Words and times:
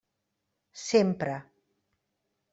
Sempre. 0.87 1.35